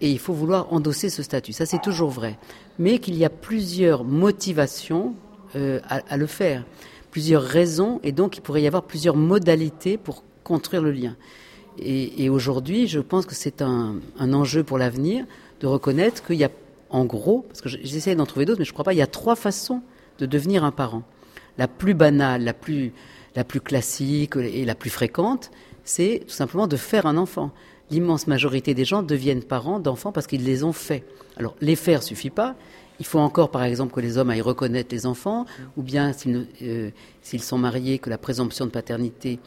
Et 0.02 0.12
il 0.12 0.20
faut 0.20 0.34
vouloir 0.34 0.74
endosser 0.74 1.10
ce 1.10 1.24
statut. 1.24 1.54
Ça, 1.54 1.66
c'est 1.66 1.82
toujours 1.82 2.10
vrai. 2.10 2.38
Mais 2.78 3.00
qu'il 3.00 3.16
y 3.16 3.24
a 3.24 3.30
plusieurs 3.30 4.04
motivations 4.04 5.16
euh, 5.56 5.80
à, 5.88 6.18
le 6.18 6.28
faire, 6.28 6.66
plusieurs 7.12 7.44
raisons, 7.44 8.00
et 8.04 8.12
donc 8.12 8.38
il 8.38 8.42
pourrait 8.42 8.64
y 8.64 8.68
avoir 8.68 8.84
plusieurs 8.84 9.16
modalités 9.16 9.98
pour 9.98 10.24
construire 10.44 10.82
le 10.82 10.92
lien. 10.92 11.16
Et, 11.78 12.30
aujourd'hui, 12.30 12.88
je 12.88 13.00
pense 13.00 13.26
que 13.26 13.34
c'est 13.34 13.62
un, 13.62 13.96
un 14.20 14.34
enjeu 14.34 14.64
pour 14.64 14.78
l'avenir 14.78 15.26
de 15.60 15.66
reconnaître 15.66 16.24
qu'il 16.24 16.36
y 16.36 16.44
a, 16.44 16.50
en 16.92 17.06
gros, 17.06 17.46
parce 17.48 17.62
que 17.62 17.70
j'essaie 17.70 18.14
d'en 18.14 18.28
trouver 18.28 18.46
d'autres, 18.46 18.60
mais 18.60 18.66
je 18.66 18.72
ne 18.72 18.74
crois 18.74 18.86
pas, 18.86 18.94
il 18.94 19.00
y 19.00 19.02
a 19.04 19.08
trois 19.08 19.36
façons 19.36 19.82
de 20.20 20.28
devenir 20.28 20.64
un 20.64 20.72
parent 20.72 21.04
la 21.58 21.68
plus 21.68 21.94
banale, 21.94 22.44
la 22.44 22.54
plus, 22.54 22.94
la 23.36 23.44
plus 23.44 23.62
classique 23.62 24.36
et 24.36 24.66
la 24.66 24.76
plus 24.76 24.90
fréquente, 24.90 25.52
c'est 25.84 26.24
tout 26.28 26.34
simplement 26.34 26.68
de 26.68 26.78
faire 26.78 27.06
un 27.06 27.18
enfant. 27.18 27.52
L'immense 27.92 28.28
majorité 28.28 28.74
des 28.74 28.86
gens 28.86 29.04
deviennent 29.04 29.44
parents 29.44 29.80
d'enfants 29.80 30.12
parce 30.12 30.28
qu'ils 30.28 30.44
les 30.44 30.64
ont 30.64 30.74
faits. 30.74 31.04
Alors, 31.38 31.56
les 31.62 31.76
faire 31.76 32.02
suffit 32.02 32.30
pas. 32.30 32.56
Il 33.00 33.06
faut 33.06 33.20
encore, 33.20 33.52
par 33.52 33.64
exemple, 33.64 33.94
que 33.94 34.00
les 34.00 34.18
hommes 34.18 34.30
aillent 34.30 34.42
reconnaître 34.42 34.90
les 34.94 35.06
enfants, 35.06 35.46
ou 35.78 35.84
bien 35.84 36.14
s'ils 36.14 36.48
euh, 36.62 36.92
sont 37.40 37.58
mariés, 37.58 37.98
que 37.98 38.10
la 38.10 38.18
présomption 38.18 38.66
de 38.66 38.72
paternité 38.72 39.40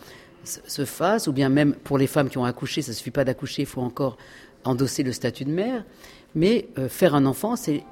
se 0.44 0.84
fasse, 0.84 1.26
ou 1.26 1.32
bien 1.32 1.48
même 1.48 1.74
pour 1.74 1.96
les 1.98 2.06
femmes 2.06 2.28
qui 2.28 2.38
ont 2.38 2.44
accouché, 2.44 2.82
ça 2.82 2.90
ne 2.90 2.96
suffit 2.96 3.10
pas 3.10 3.24
d'accoucher, 3.24 3.62
il 3.62 3.66
faut 3.66 3.80
encore 3.80 4.16
endosser 4.64 5.02
le 5.02 5.12
statut 5.12 5.44
de 5.44 5.50
mère. 5.50 5.84
Mais 6.34 6.68
euh, 6.78 6.88
faire 6.88 7.14
un 7.14 7.24
enfant, 7.24 7.56
c'est 7.56 7.82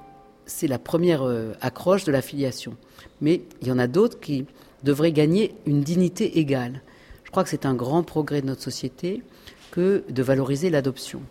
c'est 0.46 0.66
la 0.66 0.78
première 0.78 1.22
euh, 1.22 1.52
accroche 1.60 2.04
de 2.04 2.12
la 2.12 2.22
filiation. 2.22 2.76
Mais 3.20 3.42
il 3.62 3.68
y 3.68 3.72
en 3.72 3.78
a 3.78 3.86
d'autres 3.86 4.20
qui 4.20 4.46
devraient 4.82 5.12
gagner 5.12 5.54
une 5.66 5.82
dignité 5.82 6.38
égale. 6.38 6.82
Je 7.24 7.30
crois 7.30 7.44
que 7.44 7.50
c'est 7.50 7.66
un 7.66 7.74
grand 7.74 8.02
progrès 8.02 8.42
de 8.42 8.46
notre 8.46 8.62
société 8.62 9.22
que 9.70 10.04
de 10.08 10.22
valoriser 10.22 10.70
l'adoption. 10.70 11.22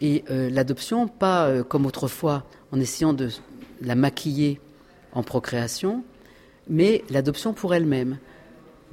Et 0.00 0.24
euh, 0.30 0.50
l'adoption, 0.50 1.08
pas 1.08 1.46
euh, 1.46 1.62
comme 1.62 1.86
autrefois 1.86 2.44
en 2.72 2.80
essayant 2.80 3.12
de 3.12 3.28
la 3.80 3.94
maquiller 3.94 4.60
en 5.12 5.22
procréation, 5.22 6.04
mais 6.68 7.04
l'adoption 7.10 7.52
pour 7.52 7.74
elle-même. 7.74 8.18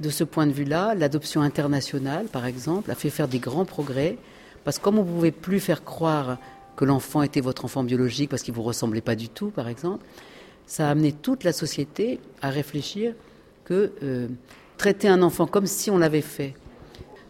De 0.00 0.10
ce 0.10 0.22
point 0.22 0.46
de 0.46 0.52
vue-là, 0.52 0.94
l'adoption 0.94 1.40
internationale, 1.40 2.26
par 2.26 2.46
exemple, 2.46 2.90
a 2.90 2.94
fait 2.94 3.10
faire 3.10 3.26
des 3.26 3.40
grands 3.40 3.64
progrès, 3.64 4.16
parce 4.64 4.78
que 4.78 4.84
comme 4.84 4.98
on 4.98 5.04
ne 5.04 5.08
pouvait 5.08 5.32
plus 5.32 5.58
faire 5.58 5.82
croire 5.82 6.38
que 6.78 6.84
l'enfant 6.84 7.22
était 7.22 7.40
votre 7.40 7.64
enfant 7.64 7.82
biologique 7.82 8.30
parce 8.30 8.42
qu'il 8.42 8.52
ne 8.52 8.56
vous 8.56 8.62
ressemblait 8.62 9.00
pas 9.00 9.16
du 9.16 9.28
tout, 9.28 9.50
par 9.50 9.66
exemple, 9.66 10.04
ça 10.68 10.86
a 10.86 10.92
amené 10.92 11.10
toute 11.10 11.42
la 11.42 11.52
société 11.52 12.20
à 12.40 12.50
réfléchir 12.50 13.14
que 13.64 13.90
euh, 14.04 14.28
traiter 14.76 15.08
un 15.08 15.22
enfant 15.22 15.48
comme 15.48 15.66
si 15.66 15.90
on 15.90 15.98
l'avait 15.98 16.20
fait, 16.20 16.54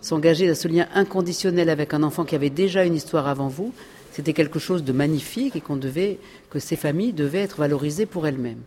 s'engager 0.03 0.51
à 0.51 0.55
ce 0.55 0.69
lien 0.69 0.87
inconditionnel 0.93 1.71
avec 1.71 1.95
un 1.95 2.03
enfant 2.03 2.27
qui 2.27 2.35
avait 2.35 2.51
déjà 2.51 2.85
une 2.85 2.95
histoire 2.95 3.27
avant 3.27 3.49
vous, 3.49 3.73
c'était 4.13 4.35
quelque 4.35 4.59
chose 4.59 4.85
de 4.85 4.93
magnifique 4.93 5.57
et 5.57 5.63
qu'on 5.63 5.77
devait, 5.77 6.19
que 6.51 6.59
ces 6.59 6.77
familles 6.77 7.15
devaient 7.15 7.41
être 7.41 7.57
valorisées 7.57 8.05
pour 8.05 8.27
elles-mêmes. 8.27 8.61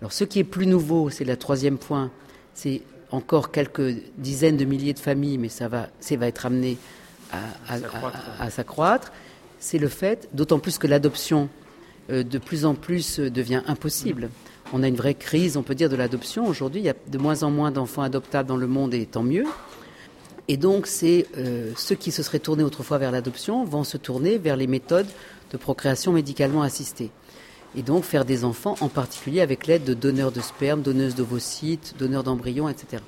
Alors, 0.00 0.12
ce 0.12 0.24
qui 0.24 0.38
est 0.38 0.44
plus 0.44 0.66
nouveau, 0.66 1.10
c'est 1.10 1.24
le 1.24 1.36
troisième 1.36 1.76
point, 1.76 2.10
c'est 2.54 2.80
encore 3.10 3.50
quelques 3.50 3.94
dizaines 4.16 4.56
de 4.56 4.64
milliers 4.64 4.94
de 4.94 5.00
familles, 5.00 5.36
mais 5.36 5.50
ça 5.50 5.68
va, 5.68 5.88
ça 6.00 6.16
va 6.16 6.28
être 6.28 6.46
amené 6.46 6.78
à 7.30 8.48
s'accroître 8.48 9.12
c'est 9.58 9.78
le 9.78 9.88
fait, 9.88 10.28
d'autant 10.32 10.58
plus 10.58 10.78
que 10.78 10.86
l'adoption 10.86 11.48
euh, 12.10 12.22
de 12.22 12.38
plus 12.38 12.64
en 12.64 12.74
plus 12.74 13.20
euh, 13.20 13.30
devient 13.30 13.62
impossible. 13.66 14.30
On 14.72 14.82
a 14.82 14.88
une 14.88 14.96
vraie 14.96 15.14
crise, 15.14 15.56
on 15.56 15.62
peut 15.62 15.74
dire, 15.74 15.88
de 15.88 15.96
l'adoption. 15.96 16.46
Aujourd'hui, 16.46 16.80
il 16.80 16.84
y 16.84 16.90
a 16.90 16.94
de 17.06 17.18
moins 17.18 17.42
en 17.42 17.50
moins 17.50 17.70
d'enfants 17.70 18.02
adoptables 18.02 18.48
dans 18.48 18.56
le 18.56 18.66
monde 18.66 18.94
et 18.94 19.06
tant 19.06 19.22
mieux. 19.22 19.44
Et 20.48 20.56
donc, 20.56 20.86
c'est 20.86 21.26
euh, 21.36 21.72
ceux 21.76 21.94
qui 21.94 22.10
se 22.10 22.22
seraient 22.22 22.38
tournés 22.38 22.62
autrefois 22.62 22.98
vers 22.98 23.12
l'adoption 23.12 23.64
vont 23.64 23.84
se 23.84 23.96
tourner 23.96 24.38
vers 24.38 24.56
les 24.56 24.66
méthodes 24.66 25.06
de 25.50 25.56
procréation 25.56 26.12
médicalement 26.12 26.62
assistée. 26.62 27.10
Et 27.76 27.82
donc 27.82 28.04
faire 28.04 28.24
des 28.24 28.44
enfants, 28.44 28.76
en 28.80 28.88
particulier 28.88 29.42
avec 29.42 29.66
l'aide 29.66 29.84
de 29.84 29.92
donneurs 29.92 30.32
de 30.32 30.40
sperme, 30.40 30.80
donneuses 30.80 31.14
d'ovocytes, 31.14 31.94
donneurs 31.98 32.24
d'embryons, 32.24 32.68
etc. 32.68 33.02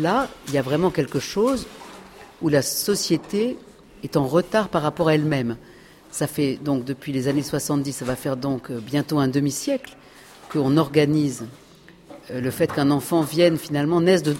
Là, 0.00 0.28
il 0.48 0.54
y 0.54 0.58
a 0.58 0.62
vraiment 0.62 0.90
quelque 0.90 1.20
chose 1.20 1.66
où 2.42 2.48
la 2.48 2.62
société 2.62 3.56
est 4.02 4.16
en 4.16 4.26
retard 4.26 4.68
par 4.68 4.82
rapport 4.82 5.08
à 5.08 5.14
elle-même. 5.14 5.56
Ça 6.14 6.28
fait 6.28 6.60
donc 6.62 6.84
depuis 6.84 7.10
les 7.10 7.26
années 7.26 7.42
70, 7.42 7.92
ça 7.92 8.04
va 8.04 8.14
faire 8.14 8.36
donc 8.36 8.70
euh, 8.70 8.78
bientôt 8.78 9.18
un 9.18 9.26
demi-siècle 9.26 9.96
qu'on 10.48 10.76
organise 10.76 11.44
euh, 12.30 12.40
le 12.40 12.52
fait 12.52 12.72
qu'un 12.72 12.92
enfant 12.92 13.22
vienne 13.22 13.58
finalement 13.58 14.00
naisse 14.00 14.22
de, 14.22 14.36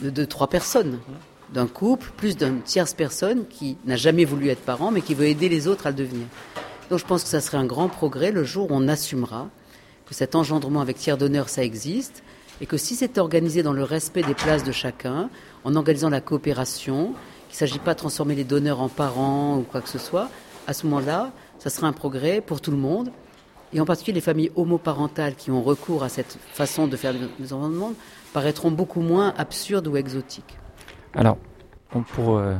de, 0.00 0.24
trois 0.24 0.46
personnes, 0.46 1.00
d'un 1.52 1.66
couple, 1.66 2.12
plus 2.16 2.36
d'une 2.36 2.62
tierce 2.62 2.94
personne 2.94 3.48
qui 3.48 3.76
n'a 3.84 3.96
jamais 3.96 4.24
voulu 4.24 4.48
être 4.48 4.60
parent 4.60 4.92
mais 4.92 5.00
qui 5.00 5.14
veut 5.14 5.26
aider 5.26 5.48
les 5.48 5.66
autres 5.66 5.88
à 5.88 5.90
le 5.90 5.96
devenir. 5.96 6.24
Donc 6.88 7.00
je 7.00 7.04
pense 7.04 7.24
que 7.24 7.28
ça 7.28 7.40
serait 7.40 7.58
un 7.58 7.66
grand 7.66 7.88
progrès 7.88 8.30
le 8.30 8.44
jour 8.44 8.70
où 8.70 8.74
on 8.76 8.86
assumera 8.86 9.48
que 10.06 10.14
cet 10.14 10.36
engendrement 10.36 10.82
avec 10.82 10.98
tiers 10.98 11.18
d'honneur, 11.18 11.48
ça 11.48 11.64
existe, 11.64 12.22
et 12.60 12.66
que 12.66 12.76
si 12.76 12.94
c'est 12.94 13.18
organisé 13.18 13.64
dans 13.64 13.72
le 13.72 13.82
respect 13.82 14.22
des 14.22 14.34
places 14.34 14.62
de 14.62 14.70
chacun, 14.70 15.30
en 15.64 15.74
organisant 15.74 16.10
la 16.10 16.20
coopération, 16.20 17.06
qu'il 17.48 17.54
ne 17.54 17.68
s'agit 17.68 17.80
pas 17.80 17.94
de 17.94 17.98
transformer 17.98 18.36
les 18.36 18.44
donneurs 18.44 18.80
en 18.80 18.88
parents 18.88 19.58
ou 19.58 19.62
quoi 19.62 19.80
que 19.80 19.88
ce 19.88 19.98
soit, 19.98 20.30
à 20.66 20.72
ce 20.72 20.86
moment-là, 20.86 21.32
ça 21.58 21.70
sera 21.70 21.86
un 21.86 21.92
progrès 21.92 22.40
pour 22.40 22.60
tout 22.60 22.70
le 22.70 22.76
monde. 22.76 23.10
Et 23.72 23.80
en 23.80 23.86
particulier 23.86 24.16
les 24.16 24.20
familles 24.20 24.50
homoparentales 24.54 25.34
qui 25.34 25.50
ont 25.50 25.62
recours 25.62 26.02
à 26.02 26.08
cette 26.08 26.38
façon 26.52 26.86
de 26.86 26.96
faire 26.96 27.14
les 27.38 27.52
enfants 27.52 27.70
de 27.70 27.74
monde 27.74 27.94
paraîtront 28.32 28.70
beaucoup 28.70 29.00
moins 29.00 29.32
absurdes 29.38 29.86
ou 29.86 29.96
exotiques. 29.96 30.58
Alors, 31.14 31.38
euh, 31.94 32.56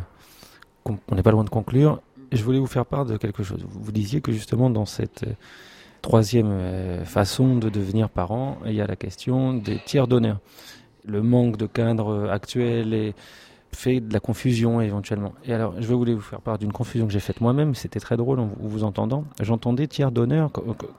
on 0.84 1.14
n'est 1.14 1.22
pas 1.22 1.30
loin 1.30 1.44
de 1.44 1.50
conclure. 1.50 2.00
Je 2.30 2.42
voulais 2.42 2.58
vous 2.58 2.66
faire 2.66 2.86
part 2.86 3.04
de 3.04 3.16
quelque 3.16 3.42
chose. 3.42 3.64
Vous 3.68 3.92
disiez 3.92 4.20
que 4.20 4.32
justement 4.32 4.70
dans 4.70 4.86
cette 4.86 5.24
euh, 5.24 5.34
troisième 6.00 6.50
euh, 6.50 7.04
façon 7.04 7.56
de 7.56 7.68
devenir 7.68 8.08
parent, 8.08 8.58
il 8.64 8.72
y 8.72 8.80
a 8.80 8.86
la 8.86 8.96
question 8.96 9.54
des 9.54 9.78
tiers 9.84 10.06
donneurs. 10.06 10.40
Le 11.04 11.22
manque 11.22 11.56
de 11.56 11.66
cadre 11.66 12.30
actuel 12.30 12.94
et 12.94 13.14
fait 13.74 14.00
de 14.00 14.12
la 14.12 14.20
confusion 14.20 14.80
éventuellement. 14.80 15.32
Et 15.44 15.52
alors, 15.52 15.74
je 15.80 15.86
voulais 15.86 16.14
vous 16.14 16.20
faire 16.20 16.40
part 16.40 16.58
d'une 16.58 16.72
confusion 16.72 17.06
que 17.06 17.12
j'ai 17.12 17.20
faite 17.20 17.40
moi-même, 17.40 17.74
c'était 17.74 18.00
très 18.00 18.16
drôle 18.16 18.40
en 18.40 18.50
vous 18.60 18.84
entendant. 18.84 19.24
J'entendais 19.40 19.86
tiers 19.86 20.12
d'honneur 20.12 20.50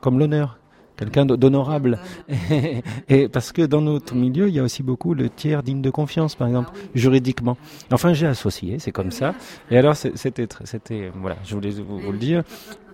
comme 0.02 0.20
l'honneur, 0.20 0.58
quelqu'un 0.98 1.26
d'honorable. 1.26 2.00
Et, 3.10 3.28
parce 3.28 3.52
que 3.52 3.62
dans 3.62 3.82
notre 3.82 4.16
milieu, 4.16 4.48
il 4.48 4.56
y 4.56 4.60
a 4.60 4.64
aussi 4.64 4.84
beaucoup 4.84 5.14
le 5.14 5.30
tiers 5.30 5.64
digne 5.64 5.82
de 5.82 5.90
confiance, 5.90 6.36
par 6.36 6.48
exemple, 6.48 6.72
juridiquement. 6.96 7.58
Enfin, 7.92 8.14
j'ai 8.14 8.28
associé, 8.28 8.80
c'est 8.80 8.92
comme 8.92 9.12
ça. 9.12 9.34
Et 9.70 9.78
alors, 9.78 9.96
c'était, 9.96 10.48
c'était, 10.64 11.12
voilà, 11.16 11.38
je 11.44 11.56
voulais 11.56 11.72
vous 11.72 12.12
le 12.12 12.18
dire 12.18 12.44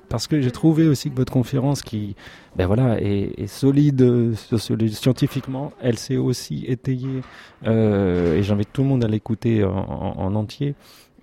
parce 0.09 0.27
que 0.27 0.41
j'ai 0.41 0.51
trouvé 0.51 0.87
aussi 0.87 1.09
que 1.09 1.15
votre 1.15 1.31
conférence, 1.31 1.81
qui 1.81 2.15
ben 2.55 2.67
voilà, 2.67 2.99
est, 2.99 3.47
solide, 3.47 4.33
scientifiquement, 4.35 5.71
elle 5.81 5.97
s'est 5.97 6.17
aussi 6.17 6.65
étayée, 6.67 7.21
euh, 7.67 8.35
et 8.35 8.43
j'invite 8.43 8.73
tout 8.73 8.81
le 8.81 8.87
monde 8.87 9.03
à 9.05 9.07
l'écouter 9.07 9.63
en, 9.63 10.35
entier. 10.35 10.75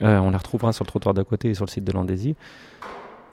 Euh, 0.03 0.19
on 0.19 0.31
la 0.31 0.39
retrouvera 0.39 0.73
sur 0.73 0.85
le 0.85 0.89
trottoir 0.89 1.15
d'à 1.15 1.25
côté 1.25 1.51
et 1.51 1.55
sur 1.55 1.65
le 1.65 1.71
site 1.71 1.85
de 1.85 1.93
l'Andésie. 1.93 2.37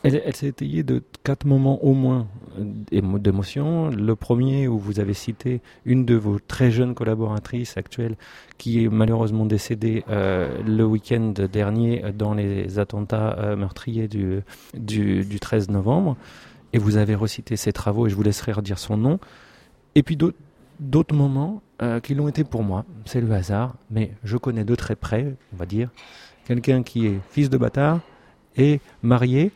Elle, 0.03 0.36
s'est 0.36 0.48
étayée 0.48 0.83
de 0.83 1.01
quatre 1.24 1.45
moments 1.45 1.81
au 1.81 1.93
moins 1.93 2.27
euh, 2.60 3.17
d'émotion. 3.19 3.89
Le 3.89 4.15
premier 4.17 4.67
où 4.67 4.77
vous 4.77 5.00
avez 5.00 5.13
cité 5.13 5.62
une 5.86 6.05
de 6.05 6.15
vos 6.15 6.39
très 6.39 6.72
jeunes 6.72 6.93
collaboratrices 6.93 7.77
actuelles 7.77 8.17
qui 8.57 8.83
est 8.83 8.89
malheureusement 8.89 9.45
décédée 9.45 10.03
euh, 10.10 10.62
le 10.63 10.83
week-end 10.83 11.33
dernier 11.50 12.03
dans 12.17 12.33
les 12.33 12.79
attentats 12.79 13.38
euh, 13.39 13.55
meurtriers 13.55 14.10
du, 14.10 14.41
du, 14.74 15.24
du 15.24 15.39
13 15.39 15.69
novembre. 15.69 16.17
Et 16.74 16.79
vous 16.79 16.98
avez 16.98 17.15
recité 17.15 17.55
ses 17.55 17.72
travaux 17.72 18.05
et 18.05 18.10
je 18.10 18.15
vous 18.15 18.24
laisserai 18.24 18.51
redire 18.51 18.79
son 18.79 18.98
nom. 18.98 19.19
Et 19.95 20.03
puis 20.03 20.17
d'autres 20.17 21.15
moments 21.15 21.62
qui 22.01 22.15
l'ont 22.15 22.29
été 22.29 22.45
pour 22.45 22.63
moi. 22.63 22.86
C'est 23.03 23.19
le 23.19 23.29
hasard, 23.33 23.75
mais 23.91 24.12
je 24.24 24.38
connais 24.38 24.63
de 24.63 24.74
très 24.74 24.95
près, 24.95 25.36
on 25.53 25.57
va 25.57 25.65
dire, 25.65 25.89
quelqu'un 26.45 26.81
qui 26.81 27.07
est 27.07 27.19
fils 27.29 27.50
de 27.50 27.57
bâtard 27.57 28.00
et 28.55 28.79
marié 29.01 29.51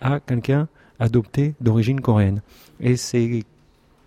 à 0.00 0.20
quelqu'un 0.20 0.68
adopté 1.00 1.54
d'origine 1.60 2.00
coréenne. 2.00 2.42
Et 2.80 2.96
c'est 2.96 3.44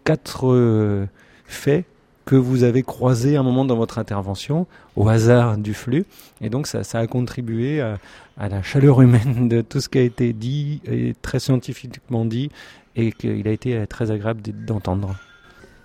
quatre 0.03 0.51
euh, 0.51 1.05
faits 1.45 1.85
que 2.25 2.35
vous 2.35 2.63
avez 2.63 2.83
croisés 2.83 3.35
un 3.35 3.43
moment 3.43 3.65
dans 3.65 3.75
votre 3.75 3.97
intervention, 3.97 4.67
au 4.95 5.09
hasard 5.09 5.57
du 5.57 5.73
flux. 5.73 6.05
Et 6.39 6.49
donc 6.49 6.67
ça, 6.67 6.83
ça 6.83 6.99
a 6.99 7.07
contribué 7.07 7.81
à, 7.81 7.97
à, 8.37 8.47
la 8.47 8.61
chaleur 8.61 9.01
humaine 9.01 9.49
de 9.49 9.61
tout 9.61 9.81
ce 9.81 9.89
qui 9.89 9.97
a 9.97 10.03
été 10.03 10.33
dit, 10.33 10.81
et 10.85 11.15
très 11.21 11.39
scientifiquement 11.39 12.25
dit, 12.25 12.49
et 12.95 13.11
qu'il 13.11 13.47
a 13.47 13.51
été 13.51 13.85
très 13.87 14.11
agréable 14.11 14.41
d'entendre. 14.65 15.15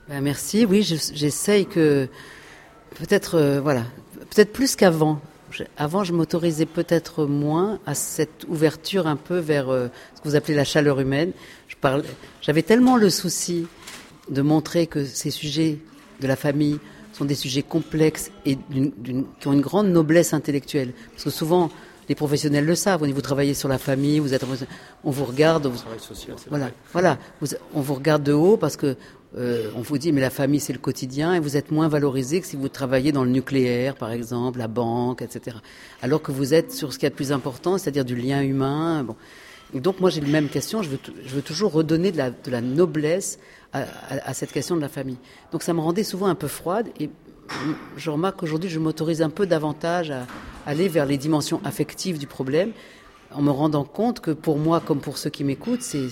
Ben 0.09 0.21
merci, 0.21 0.65
oui, 0.65 0.83
j'essaye 0.83 1.67
que 1.67 2.09
peut-être 2.97 3.37
euh, 3.37 3.61
voilà, 3.61 3.83
peut-être 4.31 4.53
plus 4.53 4.77
qu'avant. 4.77 5.21
Avant, 5.77 6.05
je 6.05 6.13
m'autorisais 6.13 6.67
peut-être 6.67 7.27
moins 7.27 7.79
à 7.87 7.95
cette 7.95 8.45
ouverture 8.49 9.07
un 9.07 9.17
peu 9.17 9.39
vers 9.39 9.69
euh, 9.69 9.89
ce 10.15 10.21
que 10.21 10.29
vous 10.29 10.37
appelez 10.37 10.55
la 10.55 10.65
chaleur 10.65 11.01
humaine. 11.01 11.33
J'avais 12.43 12.63
tellement 12.63 12.97
le 12.97 13.11
souci 13.11 13.67
de 14.31 14.43
montrer 14.43 14.87
que 14.87 15.05
ces 15.05 15.31
sujets 15.31 15.79
de 16.21 16.27
la 16.27 16.37
famille 16.37 16.79
sont 17.13 17.25
des 17.25 17.35
sujets 17.35 17.63
complexes 17.63 18.31
et 18.45 18.57
qui 19.39 19.49
ont 19.49 19.53
une 19.53 19.61
grande 19.61 19.89
noblesse 19.89 20.35
intellectuelle. 20.35 20.93
Parce 21.13 21.25
que 21.25 21.31
souvent, 21.31 21.71
les 22.09 22.15
professionnels 22.15 22.65
le 22.65 22.75
savent. 22.75 23.05
Vous 23.05 23.21
travaillez 23.21 23.55
sur 23.55 23.69
la 23.69 23.79
famille, 23.79 24.19
vous 24.19 24.35
êtes, 24.35 24.45
on 25.05 25.11
vous 25.11 25.25
regarde. 25.25 25.67
Vous, 25.67 25.79
social, 25.99 26.37
voilà, 26.49 26.71
voilà. 26.93 27.19
Vous, 27.41 27.49
on 27.75 27.81
vous 27.81 27.95
regarde 27.95 28.23
de 28.23 28.33
haut 28.33 28.57
parce 28.57 28.77
que 28.77 28.97
euh, 29.37 29.71
on 29.77 29.83
vous 29.83 29.99
dit 29.99 30.13
mais 30.13 30.21
la 30.21 30.31
famille 30.31 30.61
c'est 30.61 30.73
le 30.73 30.79
quotidien 30.79 31.35
et 31.35 31.41
vous 31.41 31.57
êtes 31.57 31.71
moins 31.71 31.89
valorisé 31.89 32.41
que 32.41 32.47
si 32.47 32.57
vous 32.57 32.69
travaillez 32.69 33.13
dans 33.13 33.25
le 33.25 33.31
nucléaire 33.31 33.97
par 33.97 34.13
exemple, 34.13 34.59
la 34.59 34.69
banque, 34.69 35.21
etc. 35.23 35.59
Alors 36.01 36.23
que 36.23 36.33
vous 36.33 36.55
êtes 36.55 36.73
sur 36.73 36.93
ce 36.93 36.99
qui 36.99 37.07
est 37.07 37.11
le 37.11 37.15
plus 37.15 37.33
important, 37.33 37.77
c'est-à-dire 37.77 38.05
du 38.05 38.17
lien 38.17 38.41
humain. 38.43 39.05
Bon. 39.05 39.17
Et 39.75 39.81
donc 39.81 40.01
moi 40.01 40.11
j'ai 40.11 40.21
la 40.21 40.29
même 40.29 40.49
question, 40.49 40.83
je 40.83 40.91
veux, 40.91 40.99
je 41.25 41.35
veux 41.35 41.43
toujours 41.43 41.73
redonner 41.73 42.13
de 42.13 42.17
la, 42.19 42.31
de 42.31 42.51
la 42.51 42.61
noblesse 42.61 43.39
à, 43.73 43.81
à, 43.81 44.31
à, 44.31 44.35
cette 44.35 44.53
question 44.53 44.77
de 44.77 44.81
la 44.81 44.89
famille. 44.89 45.19
Donc 45.53 45.63
ça 45.63 45.75
me 45.75 45.81
rendait 45.81 46.05
souvent 46.05 46.27
un 46.27 46.37
peu 46.37 46.49
froide 46.49 46.89
et 47.01 47.11
je 47.97 48.11
remarque 48.11 48.41
qu'aujourd'hui 48.41 48.71
je 48.71 48.79
m'autorise 48.79 49.23
un 49.23 49.31
peu 49.31 49.47
davantage 49.47 50.11
à 50.11 50.26
aller 50.67 50.88
vers 50.88 51.07
les 51.07 51.19
dimensions 51.19 51.61
affectives 51.65 52.19
du 52.19 52.26
problème 52.26 52.73
en 53.33 53.43
me 53.43 53.50
rendant 53.50 53.85
compte 53.85 54.21
que 54.21 54.31
pour 54.31 54.59
moi 54.59 54.81
comme 54.81 55.00
pour 55.00 55.19
ceux 55.19 55.31
qui 55.31 55.45
m'écoutent, 55.45 55.83
c'est, 55.83 56.09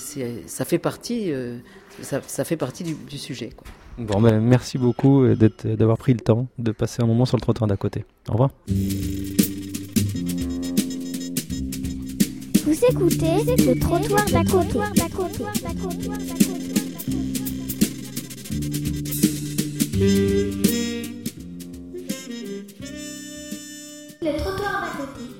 ça 0.47 0.65
fait 0.65 0.79
partie, 0.79 1.33
euh, 1.33 1.59
ça, 2.03 2.21
ça, 2.27 2.45
fait 2.45 2.57
partie 2.57 2.85
du, 2.85 2.95
du 2.95 3.19
sujet. 3.19 3.51
Quoi. 3.57 3.67
Bon, 3.99 4.21
ben, 4.21 4.41
merci 4.41 4.77
beaucoup 4.77 5.25
d'avoir 5.65 5.99
pris 5.99 6.15
le 6.15 6.21
temps 6.21 6.49
de 6.59 6.73
passer 6.73 7.03
un 7.03 7.07
moment 7.07 7.25
sur 7.27 7.37
le 7.37 7.43
trottoir 7.43 7.69
d'à 7.69 7.77
côté. 7.77 8.05
Au 8.29 8.33
revoir. 8.33 8.51
Vous 12.67 12.85
écoutez 12.91 13.45
le 13.45 13.79
trottoir 13.79 14.25
d'à 14.27 14.43
côté. 14.43 14.79
côté. 19.97 20.64
Les 24.25 24.39
trottoirs 24.39 24.81
magnétiques. 24.81 25.34